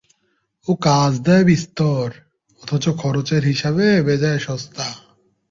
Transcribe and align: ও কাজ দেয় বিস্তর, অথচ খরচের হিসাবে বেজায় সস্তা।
ও 0.67 0.71
কাজ 0.81 1.11
দেয় 1.19 1.45
বিস্তর, 1.45 2.05
অথচ 2.61 2.85
খরচের 3.01 3.43
হিসাবে 3.43 3.85
বেজায় 4.01 4.39
সস্তা। 4.39 4.87